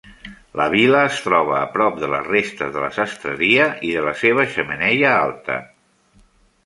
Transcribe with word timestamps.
La 0.59 0.65
vila 0.75 1.01
es 1.09 1.19
troba 1.25 1.53
a 1.57 1.67
prop 1.75 1.99
de 2.03 2.09
les 2.13 2.25
restes 2.29 2.73
de 2.77 2.83
la 2.85 2.91
sastreria 2.95 3.67
i 3.91 3.93
de 3.99 4.07
la 4.09 4.15
seva 4.23 4.47
xemeneia 4.55 5.13
alta. 5.19 5.63